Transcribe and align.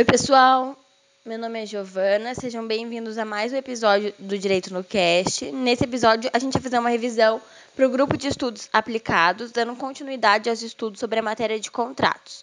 Oi, 0.00 0.04
pessoal. 0.06 0.74
Meu 1.26 1.38
nome 1.38 1.62
é 1.62 1.66
Giovana. 1.66 2.34
Sejam 2.34 2.66
bem-vindos 2.66 3.18
a 3.18 3.24
mais 3.26 3.52
um 3.52 3.56
episódio 3.56 4.14
do 4.18 4.38
Direito 4.38 4.72
no 4.72 4.82
Cast. 4.82 5.52
Nesse 5.52 5.84
episódio, 5.84 6.30
a 6.32 6.38
gente 6.38 6.54
vai 6.54 6.62
fazer 6.62 6.78
uma 6.78 6.88
revisão 6.88 7.38
para 7.76 7.86
o 7.86 7.90
grupo 7.90 8.16
de 8.16 8.26
estudos 8.26 8.66
aplicados, 8.72 9.52
dando 9.52 9.76
continuidade 9.76 10.48
aos 10.48 10.62
estudos 10.62 11.00
sobre 11.00 11.18
a 11.18 11.22
matéria 11.22 11.60
de 11.60 11.70
contratos. 11.70 12.42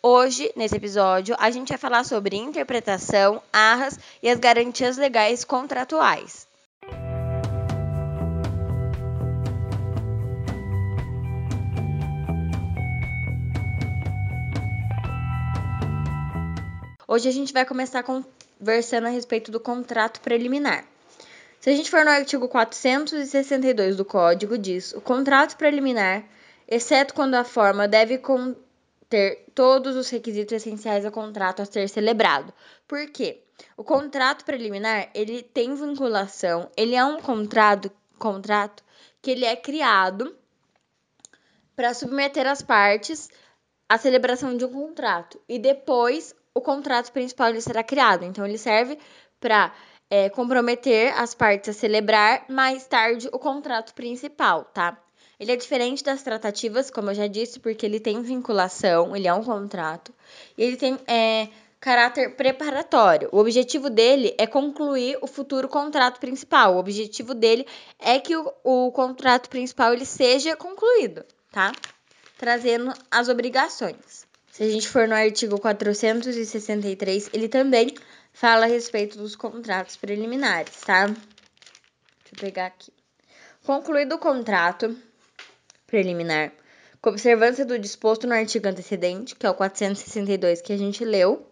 Hoje, 0.00 0.52
nesse 0.54 0.76
episódio, 0.76 1.34
a 1.40 1.50
gente 1.50 1.70
vai 1.70 1.78
falar 1.78 2.04
sobre 2.04 2.36
interpretação, 2.36 3.42
arras 3.52 3.98
e 4.22 4.28
as 4.28 4.38
garantias 4.38 4.96
legais 4.96 5.42
contratuais. 5.42 6.46
Hoje 17.06 17.28
a 17.28 17.32
gente 17.32 17.52
vai 17.52 17.66
começar 17.66 18.02
conversando 18.02 19.06
a 19.06 19.10
respeito 19.10 19.50
do 19.50 19.60
contrato 19.60 20.22
preliminar. 20.22 20.86
Se 21.60 21.68
a 21.68 21.76
gente 21.76 21.90
for 21.90 22.02
no 22.02 22.10
artigo 22.10 22.48
462 22.48 23.96
do 23.96 24.06
Código, 24.06 24.56
diz: 24.56 24.92
o 24.94 25.02
contrato 25.02 25.56
preliminar, 25.56 26.24
exceto 26.66 27.12
quando 27.12 27.34
a 27.34 27.44
forma 27.44 27.86
deve 27.86 28.16
conter 28.16 29.44
todos 29.54 29.96
os 29.96 30.08
requisitos 30.08 30.54
essenciais 30.54 31.04
ao 31.04 31.12
contrato 31.12 31.60
a 31.60 31.66
ser 31.66 31.90
celebrado. 31.90 32.54
Por 32.88 33.06
quê? 33.10 33.42
O 33.76 33.84
contrato 33.84 34.42
preliminar, 34.42 35.10
ele 35.14 35.42
tem 35.42 35.74
vinculação, 35.74 36.70
ele 36.74 36.94
é 36.94 37.04
um 37.04 37.20
contrato, 37.20 37.92
contrato 38.18 38.82
que 39.20 39.30
ele 39.30 39.44
é 39.44 39.54
criado 39.54 40.34
para 41.76 41.92
submeter 41.92 42.46
as 42.46 42.62
partes 42.62 43.28
à 43.86 43.98
celebração 43.98 44.56
de 44.56 44.64
um 44.64 44.72
contrato 44.72 45.38
e 45.46 45.58
depois 45.58 46.34
o 46.54 46.60
contrato 46.60 47.12
principal 47.12 47.48
ele 47.48 47.60
será 47.60 47.82
criado. 47.82 48.24
Então, 48.24 48.46
ele 48.46 48.56
serve 48.56 48.98
para 49.40 49.74
é, 50.08 50.30
comprometer 50.30 51.12
as 51.18 51.34
partes 51.34 51.70
a 51.70 51.72
celebrar 51.72 52.44
mais 52.48 52.86
tarde 52.86 53.28
o 53.32 53.38
contrato 53.38 53.92
principal, 53.94 54.64
tá? 54.64 54.96
Ele 55.38 55.50
é 55.50 55.56
diferente 55.56 56.04
das 56.04 56.22
tratativas, 56.22 56.90
como 56.90 57.10
eu 57.10 57.14
já 57.14 57.26
disse, 57.26 57.58
porque 57.58 57.84
ele 57.84 57.98
tem 57.98 58.22
vinculação, 58.22 59.16
ele 59.16 59.26
é 59.26 59.34
um 59.34 59.42
contrato, 59.42 60.14
e 60.56 60.62
ele 60.62 60.76
tem 60.76 60.96
é, 61.08 61.48
caráter 61.80 62.36
preparatório. 62.36 63.28
O 63.32 63.38
objetivo 63.38 63.90
dele 63.90 64.34
é 64.38 64.46
concluir 64.46 65.18
o 65.20 65.26
futuro 65.26 65.68
contrato 65.68 66.20
principal. 66.20 66.76
O 66.76 66.78
objetivo 66.78 67.34
dele 67.34 67.66
é 67.98 68.18
que 68.20 68.36
o, 68.36 68.52
o 68.62 68.92
contrato 68.92 69.50
principal 69.50 69.92
ele 69.92 70.06
seja 70.06 70.56
concluído, 70.56 71.24
tá? 71.50 71.72
Trazendo 72.38 72.92
as 73.10 73.28
obrigações. 73.28 74.24
Se 74.54 74.62
a 74.62 74.70
gente 74.70 74.88
for 74.88 75.08
no 75.08 75.16
artigo 75.16 75.58
463, 75.58 77.30
ele 77.32 77.48
também 77.48 77.92
fala 78.32 78.66
a 78.66 78.68
respeito 78.68 79.18
dos 79.18 79.34
contratos 79.34 79.96
preliminares, 79.96 80.80
tá? 80.82 81.06
Deixa 81.06 81.18
eu 82.30 82.38
pegar 82.38 82.66
aqui. 82.66 82.92
Concluído 83.66 84.14
o 84.14 84.18
contrato 84.18 84.96
preliminar, 85.88 86.52
com 87.02 87.10
observância 87.10 87.64
do 87.64 87.76
disposto 87.76 88.28
no 88.28 88.34
artigo 88.34 88.68
antecedente, 88.68 89.34
que 89.34 89.44
é 89.44 89.50
o 89.50 89.54
462 89.54 90.60
que 90.60 90.72
a 90.72 90.78
gente 90.78 91.04
leu, 91.04 91.44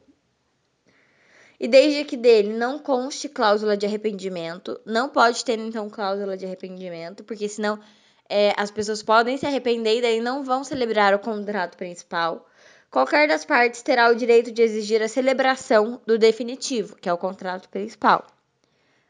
e 1.58 1.67
desde 1.67 2.05
que 2.05 2.17
dele 2.17 2.53
não 2.53 2.78
conste 2.78 3.28
cláusula 3.28 3.77
de 3.77 3.84
arrependimento, 3.84 4.80
não 4.86 5.08
pode 5.08 5.45
ter 5.45 5.58
então 5.58 5.91
cláusula 5.91 6.36
de 6.36 6.47
arrependimento, 6.47 7.25
porque 7.25 7.48
senão 7.48 7.80
é, 8.28 8.55
as 8.56 8.70
pessoas 8.70 9.03
podem 9.03 9.36
se 9.36 9.45
arrepender 9.45 9.98
e 9.98 10.03
daí 10.03 10.20
não 10.20 10.45
vão 10.45 10.62
celebrar 10.62 11.12
o 11.12 11.19
contrato 11.19 11.77
principal. 11.77 12.48
Qualquer 12.92 13.27
das 13.27 13.42
partes 13.42 13.80
terá 13.80 14.11
o 14.11 14.14
direito 14.14 14.53
de 14.53 14.61
exigir 14.61 15.01
a 15.01 15.08
celebração 15.08 15.98
do 16.07 16.19
definitivo, 16.19 16.95
que 16.97 17.08
é 17.08 17.13
o 17.13 17.17
contrato 17.17 17.67
principal, 17.70 18.27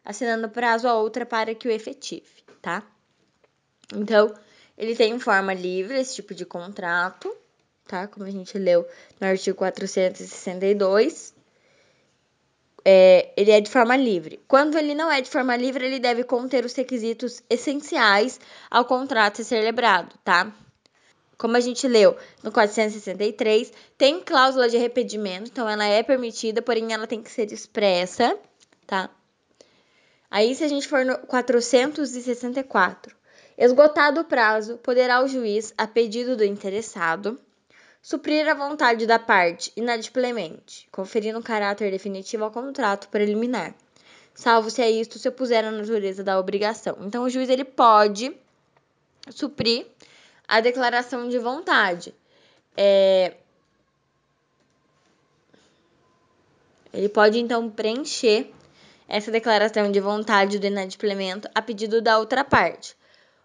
assinando 0.05 0.49
prazo 0.49 0.87
a 0.87 0.95
outra 0.95 1.27
para 1.27 1.53
que 1.53 1.67
o 1.67 1.71
efetive, 1.71 2.45
tá? 2.63 2.85
Então, 3.93 4.33
ele 4.79 4.95
tem 4.95 5.19
forma 5.19 5.53
livre 5.53 5.99
esse 5.99 6.15
tipo 6.15 6.33
de 6.33 6.47
contrato, 6.47 7.37
tá? 7.89 8.07
Como 8.07 8.25
a 8.25 8.31
gente 8.31 8.57
leu 8.57 8.87
no 9.21 9.27
artigo 9.27 9.59
462. 9.59 11.35
É, 12.85 13.33
ele 13.37 13.51
é 13.51 13.61
de 13.61 13.69
forma 13.71 13.97
livre. 13.97 14.41
Quando 14.47 14.79
ele 14.79 14.95
não 14.95 15.11
é 15.11 15.21
de 15.21 15.29
forma 15.29 15.57
livre, 15.57 15.85
ele 15.85 15.99
deve 15.99 16.23
conter 16.23 16.65
os 16.65 16.75
requisitos 16.75 17.43
essenciais 17.51 18.39
ao 18.71 18.85
contrato 18.85 19.39
ser 19.39 19.45
celebrado, 19.45 20.17
tá? 20.23 20.53
Como 21.43 21.57
a 21.57 21.61
gente 21.61 21.89
leu 21.89 22.17
no 22.41 22.53
463, 22.53 23.73
tem 23.99 24.21
cláusula 24.21 24.69
de 24.69 24.77
arrependimento, 24.77 25.51
então 25.51 25.69
ela 25.69 25.85
é 25.85 26.01
permitida, 26.01 26.63
porém 26.63 26.93
ela 26.93 27.05
tem 27.05 27.21
que 27.21 27.33
ser 27.33 27.53
expressa, 27.53 28.39
tá? 28.87 29.11
Aí, 30.31 30.55
se 30.55 30.63
a 30.63 30.69
gente 30.69 30.87
for 30.87 31.05
no 31.05 31.19
464, 31.19 33.17
esgotado 33.59 34.21
o 34.21 34.25
prazo, 34.25 34.79
poderá 34.79 35.21
o 35.21 35.27
juiz, 35.27 35.75
a 35.77 35.85
pedido 35.85 36.37
do 36.37 36.45
interessado, 36.45 37.37
suprir 38.01 38.49
a 38.49 38.55
vontade 38.55 39.05
da 39.05 39.19
parte 39.19 39.73
inadimplente, 39.75 40.89
conferindo 40.93 41.43
caráter 41.43 41.91
definitivo 41.91 42.45
ao 42.45 42.53
contrato 42.53 43.09
preliminar, 43.09 43.75
salvo 44.33 44.71
se 44.71 44.81
a 44.81 44.89
isto 44.89 45.19
se 45.19 45.29
opuser 45.29 45.65
à 45.65 45.73
natureza 45.73 46.23
da 46.23 46.39
obrigação. 46.39 46.99
Então, 47.01 47.25
o 47.25 47.29
juiz 47.29 47.49
ele 47.49 47.65
pode 47.65 48.33
suprir 49.29 49.89
a 50.47 50.61
declaração 50.61 51.29
de 51.29 51.39
vontade. 51.39 52.15
É... 52.77 53.35
Ele 56.93 57.09
pode 57.09 57.39
então 57.39 57.71
preencher 57.71 58.53
essa 59.09 59.31
declaração 59.31 59.91
de 59.91 60.01
vontade 60.01 60.59
do 60.59 60.67
inadimplemento 60.67 61.49
a 61.55 61.63
pedido 61.63 62.01
da 62.01 62.19
outra 62.19 62.45
parte. 62.45 62.97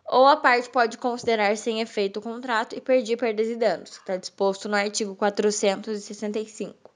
Ou 0.05 0.25
a 0.25 0.37
parte 0.37 0.69
pode 0.69 0.97
considerar 0.97 1.55
sem 1.57 1.81
efeito 1.81 2.19
o 2.19 2.21
contrato 2.21 2.75
e 2.75 2.79
perder 2.79 3.17
perdas 3.17 3.47
e 3.47 3.55
danos, 3.55 3.91
que 3.91 3.99
está 3.99 4.15
disposto 4.15 4.69
no 4.69 4.75
artigo 4.75 5.15
465. 5.15 6.89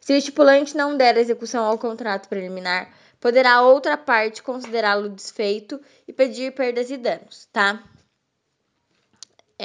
Se 0.00 0.12
o 0.12 0.16
estipulante 0.16 0.76
não 0.76 0.96
der 0.96 1.16
execução 1.16 1.64
ao 1.64 1.78
contrato 1.78 2.28
preliminar, 2.28 2.92
poderá 3.18 3.62
outra 3.62 3.96
parte 3.96 4.42
considerá-lo 4.42 5.08
desfeito 5.08 5.80
e 6.06 6.12
pedir 6.12 6.52
perdas 6.52 6.90
e 6.90 6.96
danos, 6.96 7.48
tá? 7.52 7.82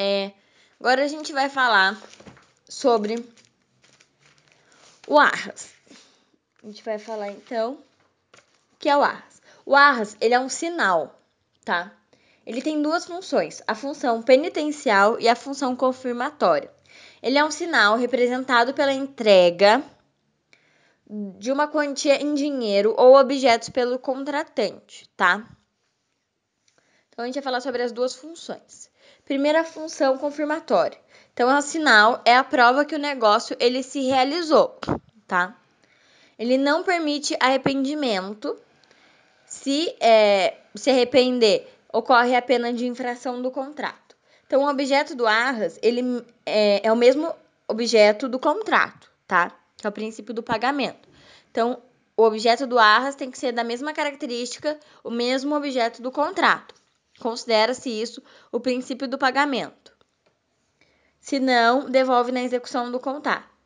É, 0.02 0.32
agora 0.80 1.04
a 1.04 1.08
gente 1.10 1.34
vai 1.34 1.50
falar 1.50 2.02
sobre 2.70 3.22
o 5.06 5.20
arras. 5.20 5.74
A 6.64 6.68
gente 6.68 6.82
vai 6.86 6.98
falar 6.98 7.32
então 7.32 7.74
o 7.74 8.78
que 8.80 8.88
é 8.88 8.96
o 8.96 9.02
arras. 9.02 9.42
O 9.66 9.76
arras, 9.76 10.16
ele 10.22 10.34
é 10.34 10.40
um 10.40 10.48
sinal, 10.48 11.20
tá? 11.66 11.92
Ele 12.46 12.62
tem 12.62 12.82
duas 12.82 13.08
funções, 13.08 13.62
a 13.68 13.76
função 13.76 14.22
penitencial 14.22 15.20
e 15.20 15.28
a 15.28 15.36
função 15.36 15.76
confirmatória. 15.76 16.72
Ele 17.22 17.38
é 17.38 17.44
um 17.44 17.52
sinal 17.52 17.98
representado 17.98 18.74
pela 18.74 18.94
entrega 18.94 19.84
de 21.38 21.52
uma 21.52 21.68
quantia 21.68 22.24
em 22.24 22.34
dinheiro 22.36 22.96
ou 22.98 23.18
objetos 23.18 23.68
pelo 23.68 24.00
contratante, 24.00 25.10
tá? 25.18 25.46
Então 27.10 27.24
a 27.24 27.26
gente 27.26 27.36
vai 27.36 27.44
falar 27.44 27.60
sobre 27.60 27.82
as 27.82 27.92
duas 27.92 28.16
funções. 28.16 28.89
Primeira 29.30 29.64
função 29.64 30.18
confirmatória. 30.18 30.98
Então, 31.32 31.56
o 31.56 31.62
sinal 31.62 32.20
é 32.26 32.36
a 32.36 32.44
prova 32.44 32.84
que 32.84 32.96
o 32.96 32.98
negócio 32.98 33.56
ele 33.60 33.84
se 33.84 34.02
realizou, 34.02 34.80
tá? 35.28 35.56
Ele 36.40 36.58
não 36.58 36.82
permite 36.82 37.38
arrependimento. 37.40 38.58
Se 39.46 39.96
é, 40.00 40.58
se 40.74 40.90
arrepender, 40.90 41.72
ocorre 41.94 42.36
a 42.36 42.42
pena 42.42 42.74
de 42.74 42.88
infração 42.88 43.40
do 43.40 43.52
contrato. 43.52 44.16
Então, 44.48 44.64
o 44.64 44.68
objeto 44.68 45.14
do 45.14 45.28
arras, 45.28 45.78
ele 45.84 46.26
é, 46.44 46.88
é 46.88 46.92
o 46.92 46.96
mesmo 46.96 47.32
objeto 47.68 48.28
do 48.28 48.40
contrato, 48.40 49.12
tá? 49.28 49.52
É 49.84 49.88
o 49.88 49.92
princípio 49.92 50.34
do 50.34 50.42
pagamento. 50.42 51.08
Então, 51.52 51.80
o 52.18 52.24
objeto 52.24 52.66
do 52.66 52.80
arras 52.80 53.14
tem 53.14 53.30
que 53.30 53.38
ser 53.38 53.52
da 53.52 53.64
mesma 53.64 53.94
característica, 53.94 54.80
o 55.04 55.12
mesmo 55.12 55.56
objeto 55.56 56.02
do 56.02 56.12
contrato. 56.12 56.79
Considera-se 57.20 57.90
isso 57.90 58.22
o 58.52 58.60
princípio 58.60 59.08
do 59.08 59.18
pagamento. 59.18 59.94
Se 61.20 61.40
não, 61.40 61.90
devolve 61.90 62.32
na 62.32 62.42
execução 62.42 62.92
do, 62.92 63.00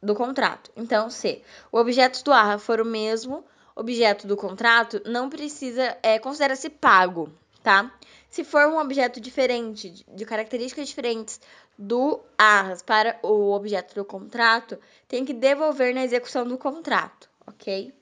do 0.02 0.16
contrato. 0.16 0.72
Então, 0.76 1.10
se 1.10 1.42
o 1.72 1.78
objeto 1.78 2.24
do 2.24 2.32
arra 2.32 2.58
for 2.58 2.82
o 2.82 2.86
mesmo 2.86 3.44
objeto 3.76 4.28
do 4.28 4.36
contrato, 4.36 5.02
não 5.06 5.30
precisa, 5.30 5.98
é, 6.04 6.20
considera-se 6.20 6.70
pago, 6.70 7.32
tá? 7.64 7.92
Se 8.30 8.44
for 8.44 8.68
um 8.68 8.80
objeto 8.80 9.20
diferente, 9.20 10.04
de 10.08 10.26
características 10.26 10.88
diferentes 10.88 11.40
do 11.78 12.20
arras 12.38 12.82
para 12.82 13.20
o 13.24 13.52
objeto 13.52 13.96
do 13.96 14.06
contrato, 14.06 14.78
tem 15.08 15.26
que 15.26 15.34
devolver 15.34 15.94
na 15.94 16.04
execução 16.04 16.46
do 16.46 16.58
contrato, 16.58 17.30
ok? 17.48 17.94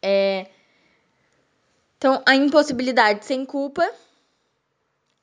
É, 0.00 0.48
então, 1.96 2.22
a 2.24 2.36
impossibilidade 2.36 3.24
sem 3.26 3.44
culpa 3.44 3.88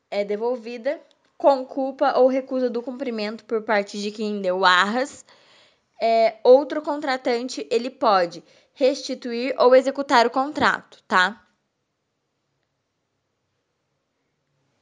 é 0.09 0.23
devolvida 0.23 0.99
com 1.37 1.65
culpa 1.65 2.17
ou 2.17 2.27
recusa 2.27 2.69
do 2.69 2.81
cumprimento 2.81 3.43
por 3.45 3.61
parte 3.61 4.01
de 4.01 4.11
quem 4.11 4.41
deu 4.41 4.63
arras 4.63 5.25
é, 6.01 6.37
outro 6.43 6.81
contratante 6.81 7.65
ele 7.71 7.89
pode 7.89 8.43
restituir 8.73 9.55
ou 9.57 9.75
executar 9.75 10.25
o 10.25 10.29
contrato, 10.29 11.01
tá? 11.07 11.41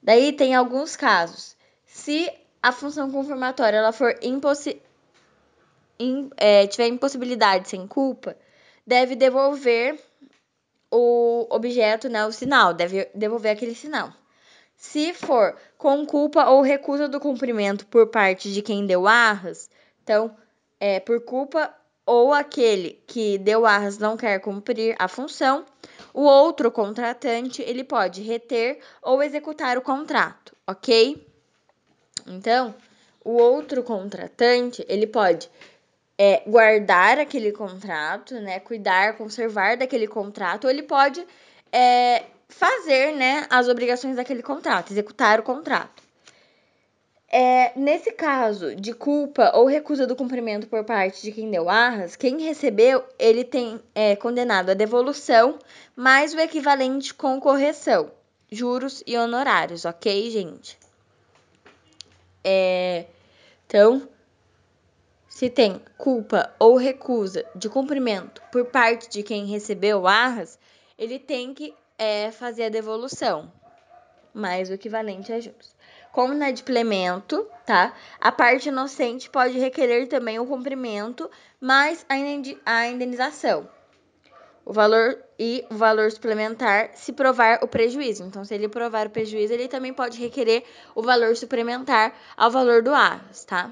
Daí 0.02 0.34
tem 0.34 0.54
alguns 0.56 0.96
casos. 0.96 1.56
Se 1.86 2.32
a 2.62 2.72
função 2.72 3.12
confirmatória 3.12 3.78
ela 3.78 3.94
for 3.94 4.18
impossi 4.22 4.82
in, 6.00 6.30
é, 6.36 6.68
tiver 6.68 6.88
impossibilidade 6.88 7.70
sem 7.70 7.88
culpa, 7.88 8.36
deve 8.86 9.16
devolver 9.16 9.98
o 10.92 11.48
objeto, 11.50 12.10
né, 12.10 12.26
o 12.26 12.32
sinal, 12.32 12.74
deve 12.74 13.10
devolver 13.16 13.52
aquele 13.52 13.76
sinal. 13.76 14.14
Se 14.76 15.14
for 15.14 15.56
com 15.78 16.06
culpa 16.06 16.50
ou 16.50 16.62
recusa 16.62 17.08
do 17.08 17.20
cumprimento 17.20 17.86
por 17.88 18.08
parte 18.08 18.52
de 18.52 18.62
quem 18.62 18.86
deu 18.86 19.08
arras, 19.08 19.70
então, 20.04 20.36
é 20.80 21.00
por 21.00 21.22
culpa 21.22 21.74
ou 22.06 22.34
aquele 22.34 23.02
que 23.08 23.38
deu 23.38 23.66
arras 23.66 23.98
não 23.98 24.18
quer 24.18 24.40
cumprir 24.40 24.96
a 25.00 25.08
função, 25.08 25.66
o 26.14 26.24
outro 26.24 26.70
contratante 26.70 27.62
ele 27.62 27.84
pode 27.84 28.22
reter 28.22 28.80
ou 29.02 29.24
executar 29.24 29.78
o 29.78 29.82
contrato, 29.82 30.56
ok? 30.68 31.26
Então, 32.28 32.76
o 33.24 33.32
outro 33.32 33.84
contratante 33.84 34.86
ele 34.90 35.08
pode 35.08 35.50
é, 36.18 36.44
guardar 36.46 37.20
aquele 37.20 37.52
contrato, 37.52 38.36
né, 38.36 38.60
cuidar, 38.60 39.18
conservar 39.18 39.78
daquele 39.78 40.08
contrato, 40.08 40.66
ou 40.66 40.70
ele 40.70 40.84
pode 40.84 41.26
é, 41.72 42.24
fazer, 42.54 43.14
né, 43.16 43.46
as 43.50 43.68
obrigações 43.68 44.16
daquele 44.16 44.44
contrato, 44.44 44.92
executar 44.92 45.40
o 45.40 45.44
contrato. 45.44 46.04
É, 47.36 47.72
nesse 47.76 48.12
caso 48.12 48.76
de 48.76 48.94
culpa 48.94 49.52
ou 49.56 49.66
recusa 49.66 50.06
do 50.06 50.16
cumprimento 50.16 50.68
por 50.68 50.84
parte 50.84 51.24
de 51.24 51.32
quem 51.32 51.50
deu 51.50 51.68
arras, 51.68 52.16
quem 52.16 52.40
recebeu, 52.42 53.04
ele 53.18 53.44
tem 53.44 53.82
é, 53.96 54.16
condenado 54.16 54.70
a 54.70 54.76
devolução 54.76 55.58
mais 55.96 56.36
o 56.36 56.40
equivalente 56.40 57.12
com 57.12 57.40
correção, 57.42 58.12
juros 58.52 59.04
e 59.08 59.18
honorários, 59.18 59.84
ok, 59.84 60.30
gente? 60.30 60.78
É, 62.44 63.06
então, 63.66 64.08
se 65.28 65.50
tem 65.50 65.82
culpa 65.98 66.54
ou 66.60 66.76
recusa 66.76 67.44
de 67.56 67.68
cumprimento 67.68 68.44
por 68.52 68.66
parte 68.66 69.10
de 69.10 69.24
quem 69.24 69.48
recebeu 69.48 70.06
arras, 70.06 70.60
ele 71.00 71.18
tem 71.18 71.52
que 71.56 71.74
é, 72.04 72.32
fazer 72.32 72.66
a 72.66 72.70
devolução, 72.70 73.50
mais 74.34 74.70
o 74.70 74.74
equivalente 74.74 75.32
a 75.32 75.40
juros. 75.40 75.74
Como 76.12 76.34
inadimplemento, 76.34 77.48
tá? 77.66 77.94
A 78.20 78.32
parte 78.32 78.70
inocente 78.70 79.30
pode 79.30 79.58
requerer 79.58 80.08
também 80.08 80.38
o 80.38 80.46
cumprimento 80.46 81.30
mais 81.60 82.06
a 82.66 82.88
indenização. 82.88 83.68
O 84.66 84.72
valor 84.72 85.18
e 85.40 85.66
o 85.72 85.76
valor 85.76 86.12
suplementar 86.12 86.92
se 86.94 87.12
provar 87.12 87.60
o 87.64 87.68
prejuízo. 87.68 88.24
Então, 88.24 88.46
se 88.46 88.54
ele 88.54 88.68
provar 88.68 89.08
o 89.08 89.10
prejuízo, 89.10 89.54
ele 89.54 89.68
também 89.68 89.94
pode 89.94 90.20
requerer 90.20 90.64
o 90.94 91.02
valor 91.02 91.36
suplementar 91.36 92.14
ao 92.38 92.52
valor 92.52 92.82
do 92.82 92.94
arras, 92.94 93.44
tá? 93.44 93.72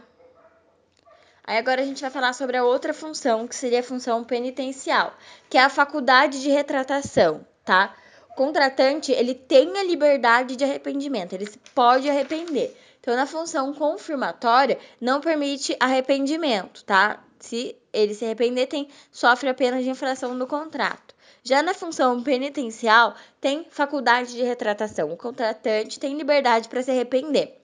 Aí 1.43 1.57
agora 1.57 1.81
a 1.81 1.85
gente 1.85 2.01
vai 2.01 2.09
falar 2.09 2.33
sobre 2.33 2.57
a 2.57 2.63
outra 2.63 2.93
função, 2.93 3.47
que 3.47 3.55
seria 3.55 3.81
a 3.81 3.83
função 3.83 4.23
penitencial, 4.23 5.13
que 5.49 5.57
é 5.57 5.63
a 5.63 5.69
faculdade 5.69 6.41
de 6.41 6.49
retratação, 6.49 7.45
tá? 7.63 7.95
Contratante, 8.35 9.11
ele 9.11 9.33
tem 9.33 9.77
a 9.77 9.83
liberdade 9.83 10.55
de 10.55 10.63
arrependimento, 10.63 11.33
ele 11.33 11.49
pode 11.73 12.09
arrepender. 12.09 12.75
Então, 12.99 13.15
na 13.15 13.25
função 13.25 13.73
confirmatória, 13.73 14.77
não 14.99 15.19
permite 15.19 15.75
arrependimento, 15.79 16.83
tá? 16.83 17.23
Se 17.39 17.75
ele 17.91 18.13
se 18.13 18.23
arrepender, 18.23 18.67
tem, 18.67 18.87
sofre 19.11 19.49
apenas 19.49 19.83
de 19.83 19.89
infração 19.89 20.37
do 20.37 20.45
contrato. 20.45 21.15
Já 21.43 21.63
na 21.63 21.73
função 21.73 22.21
penitencial, 22.21 23.15
tem 23.39 23.65
faculdade 23.71 24.33
de 24.33 24.43
retratação. 24.43 25.11
O 25.11 25.17
contratante 25.17 25.99
tem 25.99 26.15
liberdade 26.15 26.69
para 26.69 26.83
se 26.83 26.91
arrepender. 26.91 27.59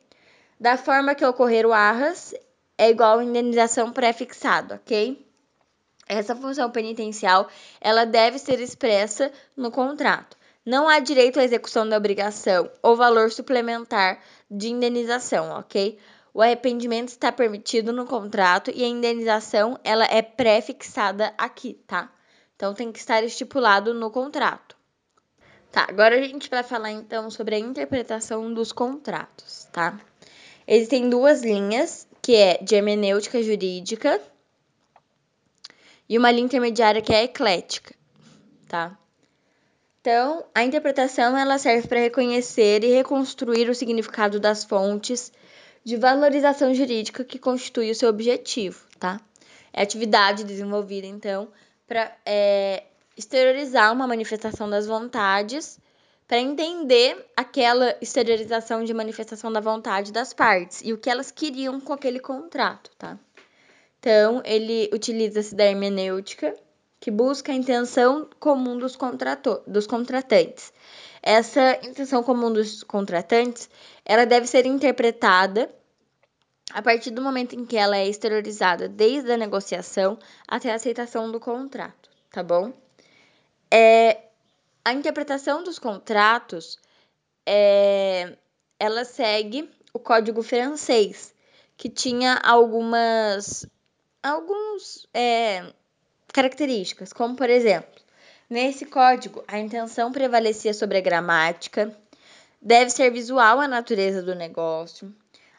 Da 0.60 0.76
forma 0.76 1.14
que 1.14 1.24
ocorrer 1.24 1.66
o 1.68 1.74
arras, 1.74 2.34
é 2.76 2.90
igual 2.90 3.20
a 3.20 3.24
indenização 3.24 3.92
pré-fixado, 3.92 4.74
ok? 4.74 5.24
Essa 6.08 6.36
função 6.36 6.72
penitencial, 6.72 7.48
ela 7.82 8.06
deve 8.06 8.40
ser 8.40 8.60
expressa 8.60 9.32
no 9.56 9.70
contrato. 9.70 10.37
Não 10.68 10.90
há 10.90 11.00
direito 11.00 11.40
à 11.40 11.46
execução 11.46 11.88
da 11.88 11.96
obrigação 11.96 12.70
ou 12.84 12.94
valor 12.94 13.32
suplementar 13.32 14.20
de 14.52 14.68
indenização, 14.68 15.50
ok? 15.58 15.98
O 16.34 16.42
arrependimento 16.42 17.08
está 17.08 17.32
permitido 17.32 17.94
no 17.94 18.06
contrato 18.06 18.70
e 18.76 18.84
a 18.84 18.88
indenização 18.88 19.80
ela 19.82 20.04
é 20.04 20.22
pré-fixada 20.22 21.34
aqui, 21.38 21.80
tá? 21.88 22.12
Então 22.54 22.74
tem 22.74 22.92
que 22.92 23.00
estar 23.00 23.24
estipulado 23.24 23.94
no 23.94 24.12
contrato. 24.12 24.76
Tá, 25.72 25.86
agora 25.88 26.18
a 26.18 26.22
gente 26.22 26.50
vai 26.50 26.64
falar 26.64 26.92
então 26.92 27.32
sobre 27.32 27.56
a 27.56 27.60
interpretação 27.60 28.54
dos 28.54 28.74
contratos, 28.74 29.70
tá? 29.72 29.98
Existem 30.68 31.10
duas 31.10 31.44
linhas, 31.44 32.06
que 32.22 32.36
é 32.36 32.58
de 32.62 32.76
hermenêutica 32.76 33.42
jurídica 33.42 34.22
e 36.10 36.18
uma 36.18 36.30
linha 36.30 36.44
intermediária 36.44 37.02
que 37.02 37.14
é 37.14 37.24
eclética, 37.24 37.96
tá? 38.68 39.00
Então, 40.08 40.46
a 40.56 40.64
interpretação 40.64 41.38
ela 41.38 41.58
serve 41.58 41.86
para 41.86 42.00
reconhecer 42.00 42.82
e 42.82 42.94
reconstruir 42.94 43.70
o 43.70 43.76
significado 43.76 44.40
das 44.40 44.64
fontes 44.64 45.34
de 45.84 45.98
valorização 45.98 46.74
jurídica 46.74 47.26
que 47.26 47.38
constitui 47.38 47.92
o 47.92 47.96
seu 47.96 48.08
objetivo, 48.08 48.88
tá? 48.98 49.20
É 49.74 49.82
atividade 49.82 50.46
desenvolvida, 50.46 51.06
então, 51.06 51.50
para 51.86 52.10
é, 52.26 52.86
exteriorizar 53.18 53.92
uma 53.92 54.08
manifestação 54.08 54.70
das 54.70 54.88
vontades, 54.88 55.78
para 56.26 56.40
entender 56.40 57.26
aquela 57.36 57.94
exteriorização 58.00 58.86
de 58.86 58.94
manifestação 58.94 59.52
da 59.52 59.60
vontade 59.60 60.14
das 60.14 60.32
partes 60.32 60.80
e 60.86 60.94
o 60.94 60.98
que 60.98 61.10
elas 61.10 61.32
queriam 61.32 61.82
com 61.82 61.92
aquele 61.92 62.22
contrato, 62.22 62.92
tá? 62.98 63.20
Então, 64.00 64.42
ele 64.46 64.90
utiliza-se 64.94 65.54
da 65.54 65.66
hermenêutica 65.66 66.56
que 67.08 67.12
busca 67.12 67.54
a 67.54 67.56
intenção 67.56 68.28
comum 68.38 68.78
dos, 68.78 68.98
dos 69.66 69.88
contratantes. 69.88 70.74
Essa 71.24 71.80
intenção 71.82 72.22
comum 72.22 72.52
dos 72.52 72.84
contratantes, 72.84 73.70
ela 74.04 74.26
deve 74.26 74.46
ser 74.46 74.66
interpretada 74.66 75.74
a 76.74 76.82
partir 76.82 77.12
do 77.12 77.22
momento 77.22 77.56
em 77.56 77.66
que 77.66 77.78
ela 77.78 77.96
é 77.96 78.10
exteriorizada, 78.10 78.90
desde 78.90 79.32
a 79.32 79.38
negociação 79.38 80.20
até 80.46 80.70
a 80.70 80.76
aceitação 80.76 81.32
do 81.32 81.40
contrato, 81.40 82.10
tá 82.30 82.44
bom? 82.44 82.74
É, 83.72 84.24
a 84.84 84.92
interpretação 84.92 85.64
dos 85.64 85.80
contratos, 85.80 86.78
é, 87.46 88.36
ela 88.78 89.06
segue 89.06 89.72
o 89.94 90.00
Código 90.00 90.44
francês, 90.44 91.34
que 91.78 91.88
tinha 91.88 92.34
algumas 92.44 93.66
alguns 94.22 95.08
é, 95.14 95.72
características, 96.38 97.12
como 97.12 97.36
por 97.36 97.50
exemplo, 97.50 98.00
nesse 98.48 98.86
código 98.86 99.44
a 99.48 99.58
intenção 99.58 100.12
prevalecia 100.12 100.72
sobre 100.72 101.00
a 101.00 101.02
gramática, 101.02 101.92
deve 102.62 102.92
ser 102.92 103.10
visual 103.10 103.60
a 103.60 103.68
natureza 103.68 104.22
do 104.22 104.36
negócio. 104.36 105.12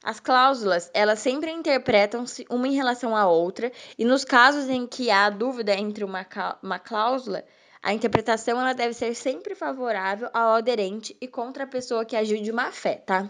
As 0.04 0.20
cláusulas, 0.20 0.88
elas 0.94 1.18
sempre 1.18 1.50
interpretam-se 1.50 2.46
uma 2.48 2.68
em 2.68 2.76
relação 2.76 3.16
à 3.16 3.26
outra, 3.26 3.72
e 3.98 4.04
nos 4.04 4.24
casos 4.24 4.68
em 4.68 4.86
que 4.86 5.10
há 5.10 5.28
dúvida 5.30 5.74
entre 5.74 6.04
uma, 6.04 6.24
uma 6.62 6.78
cláusula, 6.78 7.44
a 7.82 7.92
interpretação 7.92 8.60
ela 8.60 8.72
deve 8.72 8.94
ser 8.94 9.16
sempre 9.16 9.56
favorável 9.56 10.30
ao 10.32 10.54
aderente 10.54 11.16
e 11.20 11.26
contra 11.26 11.64
a 11.64 11.66
pessoa 11.66 12.04
que 12.04 12.14
agiu 12.14 12.40
de 12.40 12.52
má 12.52 12.70
fé, 12.70 13.02
tá? 13.04 13.28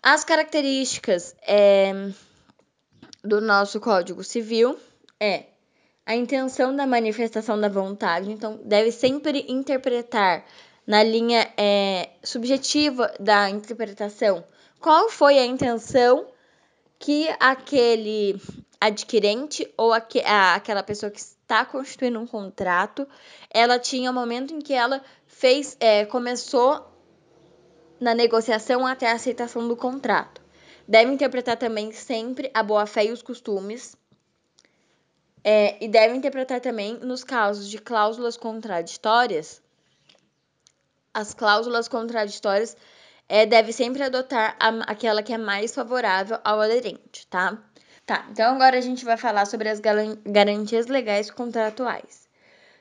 As 0.00 0.22
características 0.22 1.34
é, 1.42 1.92
do 3.24 3.40
nosso 3.40 3.80
Código 3.80 4.22
Civil 4.22 4.78
é 5.18 5.53
a 6.06 6.14
intenção 6.14 6.74
da 6.74 6.86
manifestação 6.86 7.58
da 7.58 7.68
vontade, 7.68 8.30
então 8.30 8.60
deve 8.64 8.92
sempre 8.92 9.44
interpretar 9.48 10.44
na 10.86 11.02
linha 11.02 11.50
é, 11.56 12.10
subjetiva 12.22 13.12
da 13.18 13.48
interpretação 13.48 14.44
qual 14.84 15.08
foi 15.08 15.38
a 15.38 15.46
intenção 15.46 16.26
que 16.98 17.26
aquele 17.40 18.38
adquirente 18.78 19.66
ou 19.78 19.94
aqu 19.94 20.18
aquela 20.26 20.82
pessoa 20.82 21.10
que 21.10 21.20
está 21.20 21.64
constituindo 21.64 22.20
um 22.20 22.26
contrato, 22.26 23.08
ela 23.48 23.78
tinha 23.78 24.10
o 24.10 24.12
momento 24.12 24.52
em 24.52 24.58
que 24.58 24.74
ela 24.74 25.02
fez, 25.26 25.74
é, 25.80 26.04
começou 26.04 26.84
na 27.98 28.14
negociação 28.14 28.86
até 28.86 29.10
a 29.10 29.14
aceitação 29.14 29.66
do 29.66 29.74
contrato. 29.74 30.42
Deve 30.86 31.10
interpretar 31.10 31.56
também 31.56 31.90
sempre 31.90 32.50
a 32.52 32.62
boa-fé 32.62 33.06
e 33.06 33.10
os 33.10 33.22
costumes, 33.22 33.96
é, 35.44 35.84
e 35.84 35.86
deve 35.86 36.16
interpretar 36.16 36.60
também 36.60 36.98
nos 37.00 37.22
casos 37.22 37.68
de 37.68 37.78
cláusulas 37.78 38.36
contraditórias. 38.36 39.62
As 41.12 41.34
cláusulas 41.34 41.86
contraditórias 41.86 42.76
é, 43.28 43.46
deve 43.46 43.72
sempre 43.72 44.02
adotar 44.02 44.56
a, 44.58 44.68
aquela 44.90 45.22
que 45.22 45.32
é 45.32 45.38
mais 45.38 45.74
favorável 45.74 46.38
ao 46.42 46.60
aderente, 46.60 47.26
tá? 47.28 47.58
Tá, 48.06 48.26
então 48.30 48.54
agora 48.54 48.76
a 48.76 48.82
gente 48.82 49.04
vai 49.04 49.16
falar 49.16 49.46
sobre 49.46 49.68
as 49.68 49.80
garantias 49.80 50.86
legais 50.88 51.30
contratuais. 51.30 52.24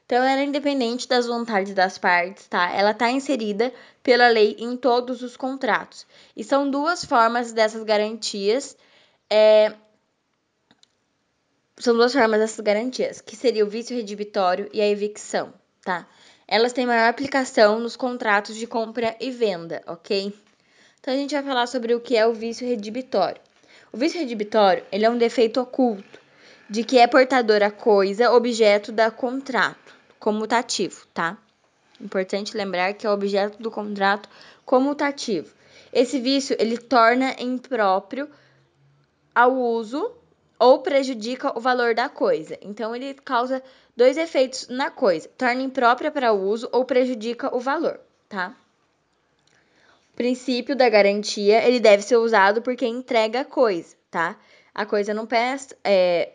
Então, 0.06 0.24
ela 0.24 0.42
é 0.42 0.44
independente 0.44 1.08
das 1.08 1.28
vontades 1.28 1.74
das 1.74 1.98
partes, 1.98 2.46
tá? 2.48 2.70
Ela 2.72 2.92
está 2.92 3.10
inserida 3.10 3.74
pela 4.04 4.28
lei 4.28 4.56
em 4.60 4.76
todos 4.76 5.22
os 5.24 5.38
contratos. 5.38 6.06
E 6.36 6.44
são 6.44 6.70
duas 6.70 7.06
formas 7.06 7.54
dessas 7.54 7.84
garantias. 7.84 8.76
É... 9.30 9.74
São 11.78 11.96
duas 11.96 12.14
formas 12.14 12.40
dessas 12.40 12.60
garantias, 12.60 13.20
que 13.20 13.36
seria 13.36 13.66
o 13.66 13.70
vício 13.70 13.96
redibitório 13.96 14.70
e 14.72 14.80
a 14.80 14.88
evicção, 14.88 15.54
tá? 15.84 16.08
Elas 16.48 16.72
têm 16.72 16.86
maior 16.86 17.10
aplicação 17.10 17.80
nos 17.80 17.96
contratos 17.96 18.56
de 18.56 18.68
compra 18.68 19.16
e 19.20 19.32
venda, 19.32 19.82
ok? 19.88 20.34
Então, 21.00 21.14
a 21.14 21.18
gente 21.18 21.34
vai 21.34 21.44
falar 21.44 21.68
sobre 21.68 21.96
o 21.96 22.00
que 22.00 22.16
é 22.16 22.28
o 22.28 22.34
vício 22.34 22.68
redibitório. 22.68 23.42
O 23.92 23.98
vício 23.98 24.20
redibitório, 24.20 24.84
ele 24.92 25.04
é 25.04 25.10
um 25.10 25.18
defeito 25.18 25.60
oculto 25.60 26.20
de 26.70 26.84
que 26.84 26.98
é 26.98 27.08
portador 27.08 27.62
a 27.64 27.72
coisa, 27.72 28.32
objeto 28.32 28.92
da 28.92 29.10
contrato, 29.10 29.96
comutativo, 30.20 31.06
tá? 31.14 31.38
Importante 32.00 32.56
lembrar 32.56 32.94
que 32.94 33.08
é 33.08 33.10
objeto 33.10 33.62
do 33.62 33.72
contrato 33.72 34.30
comutativo. 34.64 35.54
Esse 35.92 36.20
vício, 36.20 36.56
ele 36.60 36.78
torna 36.78 37.36
impróprio 37.40 38.30
ao 39.34 39.56
uso 39.56 40.12
ou 40.60 40.80
prejudica 40.80 41.58
o 41.58 41.62
valor 41.62 41.94
da 41.94 42.10
coisa. 42.10 42.58
Então, 42.62 42.96
ele 42.96 43.14
causa 43.14 43.64
dois 43.96 44.18
efeitos 44.18 44.68
na 44.68 44.90
coisa: 44.90 45.30
torna 45.38 45.62
imprópria 45.62 46.12
para 46.12 46.34
uso 46.34 46.70
ou 46.72 46.86
prejudica 46.86 47.56
o 47.56 47.60
valor, 47.60 48.00
tá? 48.30 48.56
princípio 50.16 50.76
da 50.76 50.90
garantia, 50.90 51.66
ele 51.68 51.80
deve 51.80 52.04
ser 52.04 52.18
usado 52.18 52.62
por 52.62 52.76
quem 52.76 52.96
entrega 52.96 53.42
a 53.42 53.46
coisa, 53.46 53.96
tá? 54.10 54.38
A 54.74 54.86
coisa 54.86 55.14
não 55.14 55.26
presta, 55.26 55.76
é, 55.84 56.34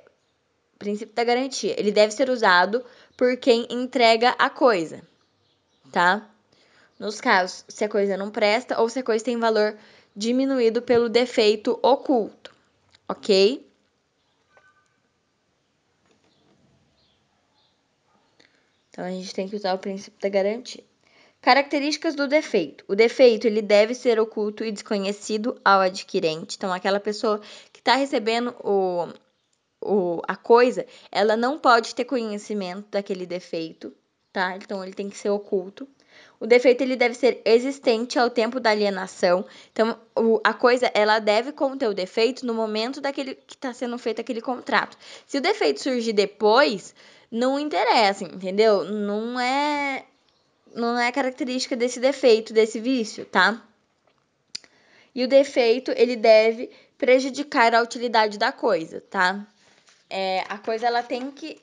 princípio 0.79 1.15
da 1.15 1.25
garantia, 1.25 1.79
ele 1.79 1.91
deve 1.91 2.13
ser 2.13 2.29
usado 2.31 2.85
por 3.17 3.37
quem 3.37 3.67
entrega 3.71 4.31
a 4.39 4.51
coisa, 4.51 5.03
tá? 5.93 6.29
Nos 6.99 7.21
casos, 7.21 7.65
se 7.69 7.85
a 7.85 7.89
coisa 7.89 8.17
não 8.17 8.31
presta 8.31 8.81
ou 8.81 8.89
se 8.89 8.99
a 8.99 9.03
coisa 9.03 9.25
tem 9.25 9.39
valor 9.39 9.77
diminuído 10.15 10.83
pelo 10.83 11.09
defeito 11.09 11.79
oculto, 11.83 12.53
ok? 13.09 13.65
Então 18.99 19.07
a 19.07 19.13
gente 19.13 19.33
tem 19.33 19.49
que 19.49 19.55
usar 19.55 19.75
o 19.75 19.79
princípio 19.79 20.21
da 20.21 20.29
garantia. 20.29 20.83
Características 21.41 22.17
do 22.17 22.27
defeito. 22.27 22.85
O 22.89 22.97
defeito 22.97 23.47
ele 23.47 23.63
deve 23.63 23.95
ser 23.95 24.19
oculto 24.19 24.65
e 24.65 24.73
desconhecido 24.73 25.57
ao 25.65 25.83
adquirente. 25.83 26.57
Então, 26.57 26.73
aquela 26.73 26.99
pessoa 26.99 27.41
que 27.73 27.79
está 27.79 27.95
recebendo 27.95 28.53
o, 28.59 29.07
o, 29.81 30.21
a 30.27 30.35
coisa, 30.35 30.85
ela 31.13 31.37
não 31.37 31.61
pode 31.61 31.95
ter 31.95 32.07
conhecimento 32.07 32.89
daquele 32.91 33.25
defeito, 33.25 33.95
tá? 34.33 34.57
Então, 34.57 34.83
ele 34.83 34.95
tem 34.95 35.09
que 35.09 35.17
ser 35.17 35.31
oculto. 35.31 35.87
O 36.41 36.47
defeito 36.47 36.81
ele 36.81 36.97
deve 36.97 37.15
ser 37.15 37.41
existente 37.45 38.19
ao 38.19 38.29
tempo 38.29 38.59
da 38.59 38.71
alienação. 38.71 39.47
Então, 39.71 39.97
o, 40.17 40.41
a 40.43 40.53
coisa 40.53 40.91
ela 40.93 41.21
deve 41.21 41.53
conter 41.53 41.89
o 41.89 41.95
defeito 41.95 42.45
no 42.45 42.53
momento 42.53 43.01
daquele 43.01 43.37
que 43.37 43.55
está 43.55 43.73
sendo 43.73 43.97
feito 43.97 44.21
aquele 44.21 44.41
contrato. 44.41 44.99
Se 45.25 45.39
o 45.39 45.41
defeito 45.41 45.81
surgir 45.81 46.13
depois, 46.13 46.93
não 47.31 47.59
interessa, 47.59 48.25
entendeu? 48.25 48.85
Não 48.85 49.39
é 49.39 50.05
não 50.75 50.99
é 50.99 51.11
característica 51.11 51.75
desse 51.75 51.99
defeito, 51.99 52.53
desse 52.53 52.79
vício, 52.79 53.25
tá? 53.25 53.63
E 55.15 55.25
o 55.25 55.29
defeito, 55.29 55.93
ele 55.97 56.15
deve 56.15 56.71
prejudicar 56.97 57.75
a 57.75 57.83
utilidade 57.83 58.39
da 58.39 58.53
coisa, 58.53 59.01
tá? 59.01 59.47
É, 60.09 60.45
a 60.49 60.59
coisa, 60.59 60.87
ela 60.87 61.03
tem 61.03 61.31
que 61.31 61.61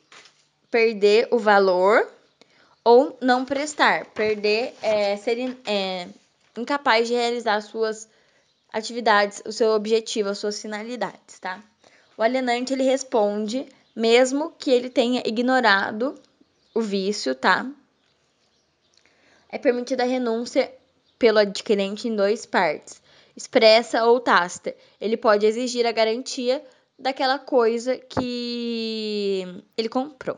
perder 0.69 1.27
o 1.31 1.39
valor 1.39 2.11
ou 2.83 3.17
não 3.21 3.45
prestar. 3.45 4.05
Perder 4.07 4.73
é 4.81 5.15
ser 5.17 5.57
é, 5.65 6.07
incapaz 6.57 7.07
de 7.07 7.13
realizar 7.13 7.61
suas 7.61 8.09
atividades, 8.73 9.41
o 9.45 9.51
seu 9.51 9.71
objetivo, 9.71 10.29
as 10.29 10.37
suas 10.37 10.61
finalidades, 10.61 11.39
tá? 11.39 11.63
O 12.17 12.21
alienante, 12.21 12.73
ele 12.73 12.83
responde 12.83 13.67
mesmo 13.95 14.51
que 14.57 14.69
ele 14.69 14.89
tenha 14.89 15.23
ignorado 15.25 16.15
o 16.73 16.81
vício, 16.81 17.33
tá? 17.33 17.65
é 19.55 19.57
permitida 19.57 20.03
a 20.03 20.05
renúncia 20.05 20.69
pelo 21.17 21.39
adquirente 21.39 22.09
em 22.09 22.15
duas 22.15 22.45
partes, 22.45 23.01
expressa 23.37 24.03
ou 24.03 24.19
tácita. 24.19 24.75
Ele 24.99 25.15
pode 25.15 25.45
exigir 25.45 25.85
a 25.85 25.93
garantia 25.93 26.61
daquela 26.99 27.39
coisa 27.39 27.95
que 27.95 29.63
ele 29.77 29.87
comprou. 29.87 30.37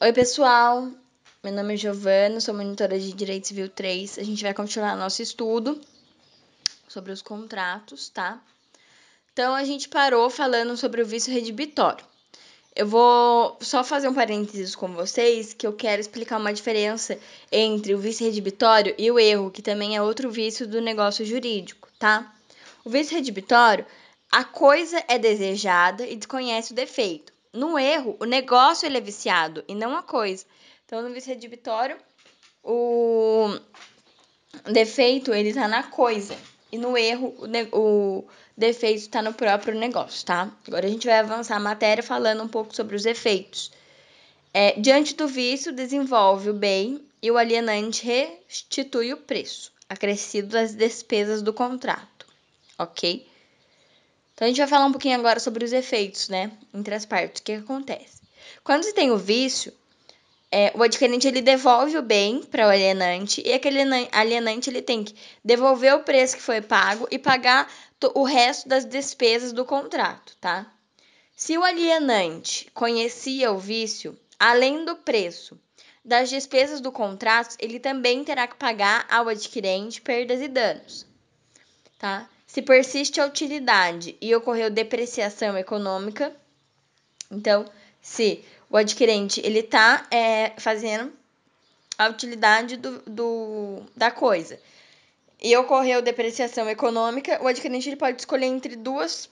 Oi, 0.00 0.12
pessoal. 0.12 0.92
Meu 1.40 1.52
nome 1.52 1.74
é 1.74 1.76
Giovana, 1.76 2.40
sou 2.40 2.52
monitora 2.52 2.98
de 2.98 3.12
Direito 3.12 3.46
Civil 3.46 3.68
3. 3.68 4.18
A 4.18 4.24
gente 4.24 4.42
vai 4.42 4.52
continuar 4.52 4.96
nosso 4.96 5.22
estudo 5.22 5.80
sobre 6.88 7.12
os 7.12 7.22
contratos, 7.22 8.08
tá? 8.08 8.42
Então 9.32 9.54
a 9.54 9.62
gente 9.62 9.88
parou 9.88 10.28
falando 10.30 10.76
sobre 10.76 11.00
o 11.00 11.06
vício 11.06 11.32
redibitório. 11.32 12.04
Eu 12.74 12.88
vou 12.88 13.56
só 13.60 13.84
fazer 13.84 14.08
um 14.08 14.14
parênteses 14.14 14.74
com 14.74 14.88
vocês 14.88 15.54
que 15.54 15.64
eu 15.64 15.72
quero 15.72 16.00
explicar 16.00 16.38
uma 16.38 16.52
diferença 16.52 17.16
entre 17.52 17.94
o 17.94 18.00
vício 18.00 18.26
redibitório 18.26 18.92
e 18.98 19.08
o 19.08 19.16
erro, 19.16 19.52
que 19.52 19.62
também 19.62 19.94
é 19.94 20.02
outro 20.02 20.32
vício 20.32 20.66
do 20.66 20.80
negócio 20.80 21.24
jurídico, 21.24 21.88
tá? 22.00 22.34
O 22.84 22.90
vício 22.90 23.16
redibitório, 23.16 23.86
a 24.28 24.42
coisa 24.42 25.04
é 25.06 25.16
desejada 25.16 26.04
e 26.04 26.16
desconhece 26.16 26.72
o 26.72 26.76
defeito. 26.76 27.32
No 27.52 27.78
erro, 27.78 28.16
o 28.18 28.24
negócio 28.24 28.86
ele 28.86 28.98
é 28.98 29.00
viciado 29.00 29.62
e 29.68 29.74
não 29.74 29.96
a 29.96 30.02
coisa. 30.02 30.44
Então, 30.88 31.02
no 31.02 31.12
vício 31.12 31.28
redibitório, 31.28 31.98
o 32.64 33.60
defeito 34.72 35.34
ele 35.34 35.52
tá 35.52 35.68
na 35.68 35.82
coisa. 35.82 36.34
E 36.72 36.78
no 36.78 36.96
erro, 36.96 37.36
o, 37.72 37.78
o 37.78 38.28
defeito 38.56 39.00
está 39.00 39.20
no 39.20 39.34
próprio 39.34 39.74
negócio, 39.74 40.24
tá? 40.24 40.50
Agora 40.66 40.86
a 40.86 40.90
gente 40.90 41.06
vai 41.06 41.18
avançar 41.18 41.56
a 41.56 41.60
matéria 41.60 42.02
falando 42.02 42.42
um 42.42 42.48
pouco 42.48 42.74
sobre 42.74 42.96
os 42.96 43.04
efeitos. 43.04 43.70
É, 44.54 44.80
diante 44.80 45.14
do 45.14 45.28
vício, 45.28 45.74
desenvolve 45.74 46.48
o 46.48 46.54
bem 46.54 47.06
e 47.20 47.30
o 47.30 47.36
alienante 47.36 48.06
restitui 48.06 49.12
o 49.12 49.18
preço 49.18 49.70
acrescido 49.90 50.48
das 50.48 50.72
despesas 50.72 51.42
do 51.42 51.52
contrato, 51.52 52.26
ok? 52.78 53.28
Então 54.32 54.46
a 54.46 54.48
gente 54.48 54.56
vai 54.56 54.66
falar 54.66 54.86
um 54.86 54.92
pouquinho 54.92 55.18
agora 55.18 55.38
sobre 55.38 55.66
os 55.66 55.72
efeitos, 55.74 56.30
né? 56.30 56.50
Entre 56.72 56.94
as 56.94 57.04
partes, 57.04 57.42
o 57.42 57.44
que, 57.44 57.52
acontece? 57.52 58.22
Quando 58.64 58.84
você 58.84 58.94
tem 58.94 59.10
o 59.10 59.18
vício, 59.18 59.70
é, 60.50 60.72
o 60.74 60.82
adquirente 60.82 61.28
ele 61.28 61.42
devolve 61.42 61.96
o 61.98 62.02
bem 62.02 62.42
para 62.42 62.66
o 62.66 62.70
alienante 62.70 63.42
e 63.44 63.52
aquele 63.52 63.80
alienante 64.12 64.70
ele 64.70 64.80
tem 64.80 65.04
que 65.04 65.14
devolver 65.44 65.94
o 65.94 66.02
preço 66.02 66.36
que 66.36 66.42
foi 66.42 66.60
pago 66.60 67.06
e 67.10 67.18
pagar 67.18 67.70
o 68.14 68.24
resto 68.24 68.68
das 68.68 68.84
despesas 68.84 69.52
do 69.52 69.64
contrato, 69.64 70.36
tá? 70.40 70.66
Se 71.36 71.56
o 71.56 71.62
alienante 71.62 72.70
conhecia 72.72 73.52
o 73.52 73.58
vício, 73.58 74.18
além 74.38 74.84
do 74.84 74.96
preço 74.96 75.58
das 76.04 76.30
despesas 76.30 76.80
do 76.80 76.90
contrato, 76.90 77.54
ele 77.58 77.78
também 77.78 78.24
terá 78.24 78.46
que 78.46 78.56
pagar 78.56 79.06
ao 79.10 79.28
adquirente 79.28 80.00
perdas 80.00 80.40
e 80.40 80.48
danos, 80.48 81.06
tá? 81.98 82.28
Se 82.46 82.62
persiste 82.62 83.20
a 83.20 83.26
utilidade 83.26 84.16
e 84.20 84.34
ocorreu 84.34 84.70
depreciação 84.70 85.56
econômica, 85.58 86.34
então, 87.30 87.66
se 88.00 88.42
o 88.70 88.76
adquirente 88.76 89.40
ele 89.44 89.60
está 89.60 90.06
é, 90.10 90.52
fazendo 90.58 91.12
a 91.96 92.08
utilidade 92.08 92.76
do, 92.76 92.98
do, 93.06 93.82
da 93.96 94.10
coisa 94.10 94.60
e 95.40 95.56
ocorreu 95.56 96.02
depreciação 96.02 96.68
econômica, 96.68 97.42
o 97.42 97.46
adquirente 97.46 97.88
ele 97.88 97.96
pode 97.96 98.20
escolher 98.20 98.46
entre 98.46 98.76
duas 98.76 99.30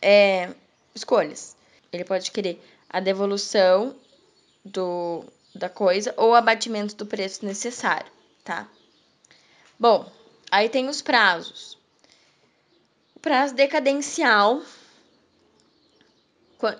é, 0.00 0.54
escolhas. 0.94 1.56
Ele 1.92 2.04
pode 2.04 2.30
querer 2.30 2.62
a 2.88 3.00
devolução 3.00 3.94
do, 4.64 5.24
da 5.54 5.68
coisa 5.68 6.14
ou 6.16 6.34
abatimento 6.34 6.94
do 6.94 7.06
preço 7.06 7.44
necessário, 7.44 8.10
tá? 8.44 8.68
Bom, 9.78 10.10
aí 10.50 10.68
tem 10.68 10.88
os 10.88 11.02
prazos. 11.02 11.76
O 13.16 13.20
prazo 13.20 13.54
decadencial 13.54 14.62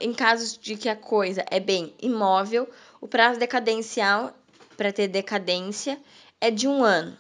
em 0.01 0.13
casos 0.13 0.57
de 0.57 0.77
que 0.77 0.89
a 0.89 0.97
coisa 0.97 1.45
é 1.51 1.61
bem 1.61 1.95
imóvel, 2.01 2.69
o 3.01 3.09
prazo 3.09 3.39
decadencial 3.39 4.33
para 4.77 4.93
ter 4.93 5.09
decadência 5.09 5.99
é 6.41 6.51
de 6.51 6.67
um 6.67 6.83
ano. 6.83 7.17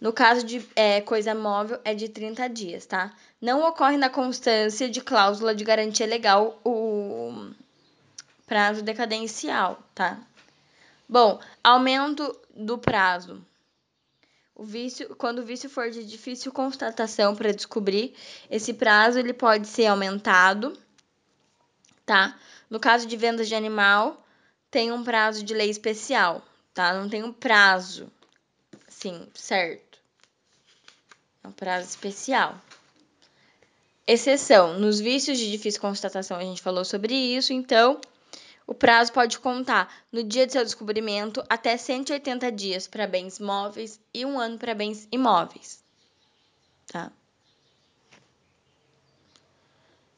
No 0.00 0.12
caso 0.12 0.44
de 0.44 0.66
é, 0.76 1.00
coisa 1.00 1.34
móvel, 1.34 1.80
é 1.84 1.94
de 1.94 2.08
30 2.08 2.48
dias, 2.48 2.84
tá? 2.84 3.12
Não 3.40 3.66
ocorre 3.66 3.96
na 3.96 4.10
constância 4.10 4.88
de 4.88 5.00
cláusula 5.00 5.54
de 5.54 5.64
garantia 5.64 6.06
legal 6.06 6.60
o 6.64 7.50
prazo 8.46 8.82
decadencial, 8.82 9.82
tá? 9.94 10.20
Bom, 11.08 11.40
aumento 11.62 12.38
do 12.54 12.76
prazo. 12.76 13.40
O 14.54 14.64
vício, 14.64 15.14
quando 15.16 15.40
o 15.40 15.44
vício 15.44 15.68
for 15.68 15.90
de 15.90 16.04
difícil 16.04 16.52
constatação 16.52 17.34
para 17.34 17.52
descobrir, 17.52 18.14
esse 18.50 18.72
prazo 18.72 19.18
ele 19.18 19.32
pode 19.32 19.66
ser 19.66 19.86
aumentado, 19.86 20.78
tá? 22.04 22.38
No 22.68 22.80
caso 22.80 23.06
de 23.06 23.16
vendas 23.16 23.48
de 23.48 23.54
animal, 23.54 24.24
tem 24.70 24.92
um 24.92 25.04
prazo 25.04 25.44
de 25.44 25.54
lei 25.54 25.70
especial, 25.70 26.42
tá? 26.72 26.92
Não 26.94 27.08
tem 27.08 27.22
um 27.22 27.32
prazo, 27.32 28.10
sim, 28.88 29.28
certo? 29.34 29.98
É 31.42 31.48
um 31.48 31.52
prazo 31.52 31.88
especial. 31.88 32.60
Exceção, 34.06 34.78
nos 34.78 35.00
vícios 35.00 35.38
de 35.38 35.50
difícil 35.50 35.80
constatação 35.80 36.36
a 36.36 36.42
gente 36.42 36.60
falou 36.60 36.84
sobre 36.84 37.14
isso, 37.14 37.52
então 37.52 38.00
o 38.66 38.74
prazo 38.74 39.12
pode 39.12 39.38
contar 39.38 39.94
no 40.10 40.22
dia 40.22 40.46
de 40.46 40.52
seu 40.52 40.64
descobrimento 40.64 41.42
até 41.48 41.76
180 41.76 42.50
dias 42.52 42.86
para 42.86 43.06
bens 43.06 43.38
móveis 43.38 44.00
e 44.12 44.24
um 44.24 44.38
ano 44.38 44.58
para 44.58 44.74
bens 44.74 45.06
imóveis. 45.12 45.82
Tá? 46.86 47.12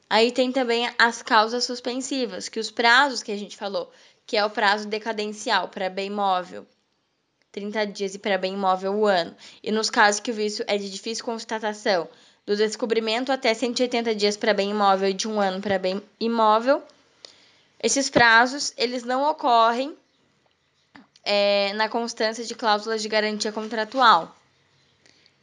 Aí 0.09 0.31
tem 0.31 0.53
também 0.53 0.89
as 0.99 1.23
causas 1.23 1.65
suspensivas, 1.65 2.49
que 2.49 2.61
os 2.61 2.71
prazos 2.71 3.23
que 3.23 3.33
a 3.33 3.37
gente 3.37 3.57
falou, 3.57 3.91
que 4.25 4.37
é 4.37 4.45
o 4.45 4.51
prazo 4.51 4.87
decadencial 4.89 5.69
para 5.69 5.91
bem 5.91 6.11
móvel, 6.11 6.67
30 7.51 7.87
dias 7.87 8.15
e 8.15 8.19
para 8.19 8.39
bem 8.39 8.55
imóvel 8.55 8.95
o 8.95 9.07
ano. 9.07 9.35
E 9.63 9.73
nos 9.73 9.91
casos 9.91 10.21
que 10.21 10.31
o 10.31 10.35
vício 10.35 10.65
é 10.69 10.77
de 10.77 10.91
difícil 10.91 11.25
constatação, 11.25 12.09
do 12.45 12.57
descobrimento 12.57 13.33
até 13.33 13.53
180 13.53 14.15
dias 14.15 14.37
para 14.37 14.55
bem 14.55 14.71
imóvel 14.71 15.09
e 15.09 15.15
de 15.15 15.27
um 15.27 15.41
ano 15.41 15.61
para 15.61 15.79
bem 15.79 16.01
imóvel, 16.21 16.83
esses 17.83 18.09
prazos, 18.09 18.73
eles 18.77 19.03
não 19.03 19.29
ocorrem 19.29 19.97
é, 21.25 21.73
na 21.75 21.89
constância 21.89 22.45
de 22.45 22.55
cláusulas 22.55 23.03
de 23.03 23.09
garantia 23.09 23.51
contratual, 23.51 24.35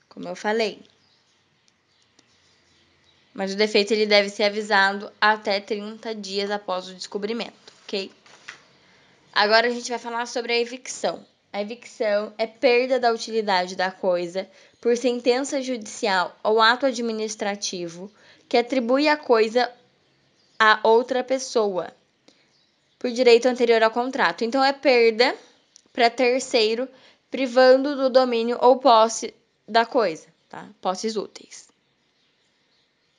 como 0.08 0.27
eu 0.27 0.36
falei. 0.36 0.82
Mas 3.33 3.53
o 3.53 3.57
defeito 3.57 3.91
ele 3.91 4.05
deve 4.05 4.29
ser 4.29 4.43
avisado 4.43 5.11
até 5.19 5.59
30 5.59 6.13
dias 6.15 6.51
após 6.51 6.87
o 6.87 6.93
descobrimento, 6.93 7.73
ok? 7.83 8.11
Agora 9.33 9.67
a 9.67 9.71
gente 9.71 9.89
vai 9.89 9.97
falar 9.97 10.27
sobre 10.27 10.53
a 10.53 10.59
evicção. 10.59 11.25
A 11.51 11.61
evicção 11.61 12.33
é 12.37 12.45
perda 12.45 12.99
da 12.99 13.11
utilidade 13.11 13.75
da 13.75 13.91
coisa 13.91 14.47
por 14.79 14.95
sentença 14.97 15.61
judicial 15.61 16.37
ou 16.43 16.61
ato 16.61 16.85
administrativo 16.85 18.11
que 18.47 18.57
atribui 18.57 19.07
a 19.07 19.17
coisa 19.17 19.71
a 20.59 20.79
outra 20.83 21.23
pessoa 21.23 21.91
por 22.99 23.11
direito 23.11 23.47
anterior 23.47 23.83
ao 23.83 23.91
contrato. 23.91 24.45
Então, 24.45 24.63
é 24.63 24.71
perda 24.71 25.35
para 25.91 26.09
terceiro, 26.09 26.87
privando 27.29 27.95
do 27.95 28.09
domínio 28.09 28.57
ou 28.61 28.77
posse 28.77 29.33
da 29.67 29.85
coisa, 29.85 30.27
tá? 30.47 30.69
Posses 30.79 31.17
úteis. 31.17 31.73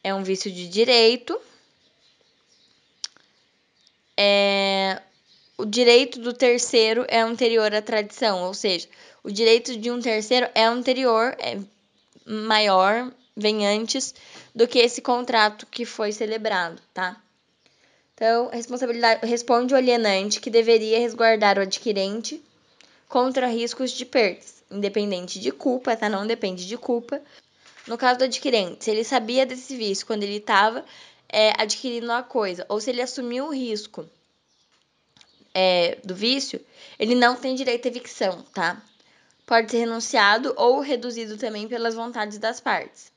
É 0.05 0.15
um 0.15 0.23
vício 0.23 0.53
de 0.53 0.69
direito. 0.69 1.41
É... 4.17 5.01
O 5.57 5.65
direito 5.65 6.21
do 6.21 6.33
terceiro 6.33 7.07
é 7.09 7.21
anterior 7.21 7.75
à 7.75 7.81
tradição, 7.81 8.43
ou 8.43 8.53
seja, 8.53 8.87
o 9.23 9.31
direito 9.31 9.77
de 9.79 9.91
um 9.91 10.01
terceiro 10.01 10.49
é 10.55 10.65
anterior, 10.65 11.35
é 11.39 11.59
maior, 12.27 13.11
vem 13.37 13.67
antes 13.67 14.15
do 14.55 14.67
que 14.69 14.79
esse 14.79 15.01
contrato 15.01 15.65
que 15.67 15.85
foi 15.85 16.13
celebrado, 16.13 16.83
tá? 16.93 17.21
Então, 18.15 18.51
responsabilidade 18.51 19.27
responde 19.27 19.75
o 19.75 19.77
alienante 19.77 20.41
que 20.41 20.51
deveria 20.51 20.99
resguardar 20.99 21.59
o 21.59 21.63
adquirente 21.63 22.43
contra 23.09 23.47
riscos 23.47 23.93
de 23.93 24.05
perdas, 24.05 24.63
independente 24.71 25.39
de 25.39 25.51
culpa, 25.51 25.97
tá? 25.97 26.09
Não 26.09 26.27
depende 26.27 26.67
de 26.67 26.77
culpa. 26.77 27.23
No 27.87 27.99
caso 27.99 28.19
do 28.19 28.25
adquirente, 28.25 28.85
se 28.85 28.91
ele 28.91 29.05
sabia 29.05 29.45
desse 29.45 29.77
vício 29.77 30.07
quando 30.07 30.23
ele 30.23 30.37
estava 30.37 30.85
é, 31.29 31.53
adquirindo 31.61 32.11
a 32.13 32.23
coisa, 32.23 32.65
ou 32.69 32.81
se 32.81 32.91
ele 32.91 33.03
assumiu 33.03 33.47
o 33.47 33.53
risco 33.53 34.09
é, 35.53 35.99
do 36.05 36.15
vício, 36.15 36.61
ele 36.99 37.15
não 37.15 37.37
tem 37.37 37.55
direito 37.55 37.87
à 37.87 37.91
evicção, 37.91 38.43
tá? 38.55 38.83
Pode 39.47 39.71
ser 39.71 39.79
renunciado 39.79 40.55
ou 40.57 40.81
reduzido 40.81 41.37
também 41.37 41.69
pelas 41.69 41.95
vontades 41.95 42.39
das 42.39 42.61
partes. 42.61 43.13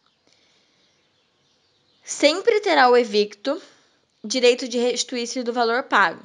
Sempre 2.03 2.60
terá 2.62 2.89
o 2.89 2.97
evicto 2.97 3.62
direito 4.23 4.67
de 4.67 4.77
restituir-se 4.77 5.43
do 5.43 5.53
valor 5.53 5.84
pago. 5.84 6.21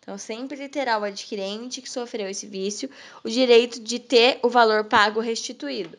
Então, 0.00 0.18
sempre 0.18 0.68
terá 0.68 0.98
o 0.98 1.04
adquirente 1.04 1.80
que 1.80 1.88
sofreu 1.88 2.28
esse 2.28 2.46
vício 2.46 2.90
o 3.22 3.30
direito 3.30 3.80
de 3.80 3.98
ter 3.98 4.40
o 4.42 4.48
valor 4.48 4.84
pago 4.84 5.20
restituído. 5.20 5.96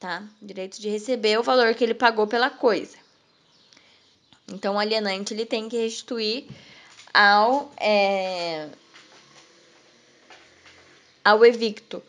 Tá? 0.00 0.24
Direito 0.42 0.80
de 0.80 0.88
receber 0.88 1.38
o 1.38 1.42
valor 1.42 1.74
que 1.74 1.84
ele 1.84 1.94
pagou 1.94 2.26
pela 2.26 2.50
coisa. 2.50 2.96
Então, 4.48 4.74
o 4.74 4.78
alienante 4.80 5.32
ele 5.32 5.46
tem 5.46 5.68
que 5.68 5.76
restituir 5.76 6.48
ao, 7.14 7.70
é, 7.76 8.68
ao 11.24 11.44
evicto 11.44 12.02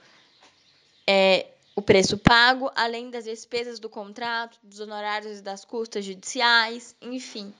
é, 1.05 1.45
o 1.75 1.81
preço 1.83 2.17
pago, 2.17 2.71
além 2.75 3.11
das 3.11 3.25
despesas 3.25 3.77
do 3.77 3.89
contrato, 3.89 4.57
dos 4.63 4.79
honorários 4.79 5.37
e 5.37 5.41
das 5.43 5.63
custas 5.63 6.03
judiciais, 6.03 6.95
enfim 6.99 7.53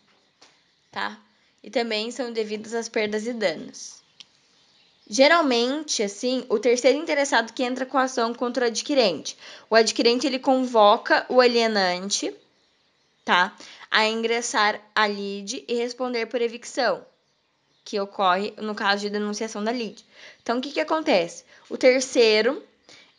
tá? 0.92 1.18
E 1.64 1.70
também 1.70 2.12
são 2.12 2.32
devidos 2.34 2.74
às 2.74 2.90
perdas 2.90 3.26
e 3.26 3.34
danos. 3.34 4.01
Geralmente, 5.14 6.02
assim, 6.02 6.46
o 6.48 6.58
terceiro 6.58 6.98
interessado 6.98 7.52
que 7.52 7.64
entra 7.64 7.86
com 7.86 7.98
a 7.98 8.04
ação 8.04 8.34
contra 8.34 8.64
o 8.64 8.68
adquirente. 8.70 9.38
O 9.70 9.76
adquirente 9.76 10.26
ele 10.26 10.40
convoca 10.40 11.26
o 11.28 11.42
alienante, 11.42 12.34
tá? 13.26 13.54
A 13.92 14.08
ingressar 14.08 14.80
a 14.96 15.06
lide 15.06 15.66
e 15.68 15.74
responder 15.74 16.28
por 16.28 16.42
evicção, 16.42 17.06
que 17.84 18.00
ocorre 18.00 18.54
no 18.58 18.74
caso 18.74 19.02
de 19.02 19.10
denunciação 19.10 19.62
da 19.62 19.74
lide. 19.74 20.06
Então, 20.42 20.60
o 20.60 20.62
que, 20.62 20.72
que 20.72 20.80
acontece? 20.80 21.44
O 21.70 21.78
terceiro 21.78 22.64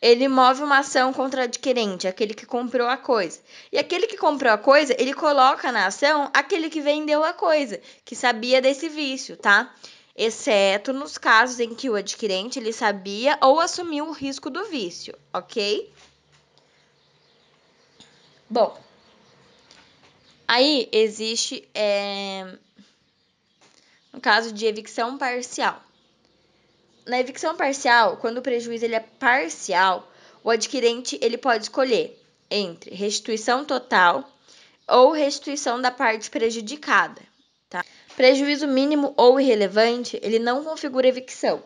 ele 0.01 0.27
move 0.27 0.63
uma 0.63 0.79
ação 0.79 1.13
contra 1.13 1.41
o 1.41 1.43
adquirente, 1.43 2.07
aquele 2.07 2.33
que 2.33 2.45
comprou 2.47 2.87
a 2.87 2.97
coisa. 2.97 3.39
E 3.71 3.77
aquele 3.77 4.07
que 4.07 4.17
comprou 4.17 4.51
a 4.51 4.57
coisa, 4.57 4.95
ele 4.99 5.13
coloca 5.13 5.71
na 5.71 5.85
ação 5.85 6.29
aquele 6.33 6.71
que 6.71 6.81
vendeu 6.81 7.23
a 7.23 7.33
coisa, 7.33 7.79
que 8.03 8.15
sabia 8.15 8.59
desse 8.59 8.89
vício, 8.89 9.37
tá? 9.37 9.71
Exceto 10.15 10.93
nos 10.93 11.17
casos 11.17 11.59
em 11.59 11.73
que 11.73 11.89
o 11.89 11.95
adquirente 11.95 12.59
ele 12.59 12.71
sabia 12.71 13.37
ou 13.41 13.59
assumiu 13.59 14.07
o 14.07 14.11
risco 14.11 14.49
do 14.49 14.65
vício, 14.65 15.17
ok? 15.33 15.91
Bom, 18.49 18.79
aí 20.47 20.87
existe 20.91 21.67
é, 21.73 22.57
um 24.13 24.19
caso 24.19 24.51
de 24.51 24.65
evicção 24.67 25.17
parcial 25.17 25.83
na 27.05 27.19
evicção 27.19 27.55
parcial, 27.55 28.17
quando 28.17 28.37
o 28.37 28.41
prejuízo 28.41 28.85
ele 28.85 28.95
é 28.95 28.99
parcial, 28.99 30.09
o 30.43 30.49
adquirente 30.49 31.17
ele 31.21 31.37
pode 31.37 31.63
escolher 31.63 32.19
entre 32.49 32.93
restituição 32.93 33.65
total 33.65 34.29
ou 34.87 35.11
restituição 35.11 35.81
da 35.81 35.91
parte 35.91 36.29
prejudicada. 36.29 37.21
Prejuízo 38.15 38.67
mínimo 38.67 39.13
ou 39.17 39.39
irrelevante, 39.39 40.19
ele 40.21 40.39
não 40.39 40.63
configura 40.63 41.07
evicção. 41.07 41.63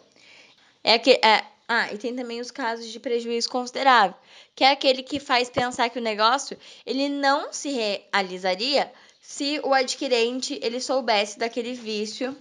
É 0.83 0.97
que, 0.97 1.19
é, 1.23 1.43
ah, 1.67 1.91
e 1.91 1.97
tem 1.97 2.15
também 2.15 2.39
os 2.39 2.51
casos 2.51 2.87
de 2.87 2.99
prejuízo 2.99 3.49
considerável, 3.49 4.15
que 4.55 4.63
é 4.63 4.71
aquele 4.71 5.03
que 5.03 5.19
faz 5.19 5.49
pensar 5.49 5.89
que 5.89 5.99
o 5.99 6.01
negócio 6.01 6.57
ele 6.85 7.09
não 7.09 7.51
se 7.51 7.69
realizaria 7.69 8.91
se 9.21 9.59
o 9.63 9.73
adquirente 9.73 10.57
ele 10.63 10.79
soubesse 10.79 11.37
daquele 11.37 11.73
vício, 11.73 12.35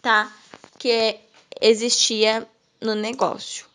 tá? 0.00 0.32
Que 0.78 1.16
existia 1.60 2.46
no 2.80 2.94
negócio. 2.94 3.66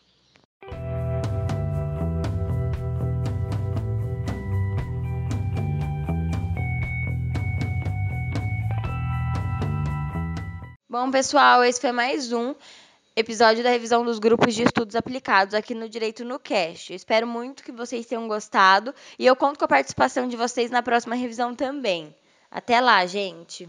Bom, 10.93 11.09
pessoal, 11.09 11.63
esse 11.63 11.81
foi 11.81 11.91
mais 11.91 12.31
um 12.31 12.53
episódio 13.15 13.63
da 13.63 13.71
revisão 13.71 14.05
dos 14.05 14.19
grupos 14.19 14.53
de 14.53 14.61
estudos 14.61 14.95
aplicados 14.95 15.55
aqui 15.55 15.73
no 15.73 15.89
Direito 15.89 16.23
no 16.23 16.37
Cast. 16.37 16.93
espero 16.93 17.25
muito 17.25 17.63
que 17.63 17.71
vocês 17.71 18.05
tenham 18.05 18.27
gostado 18.27 18.93
e 19.17 19.25
eu 19.25 19.35
conto 19.35 19.57
com 19.57 19.65
a 19.65 19.67
participação 19.67 20.27
de 20.27 20.37
vocês 20.37 20.69
na 20.69 20.83
próxima 20.83 21.15
revisão 21.15 21.55
também. 21.55 22.15
Até 22.51 22.79
lá, 22.79 23.03
gente! 23.07 23.67